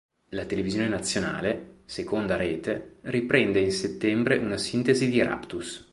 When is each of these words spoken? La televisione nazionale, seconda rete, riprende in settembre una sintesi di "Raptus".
La 0.29 0.45
televisione 0.45 0.87
nazionale, 0.87 1.81
seconda 1.85 2.35
rete, 2.35 2.95
riprende 3.01 3.59
in 3.59 3.71
settembre 3.71 4.39
una 4.39 4.57
sintesi 4.57 5.07
di 5.11 5.21
"Raptus". 5.21 5.87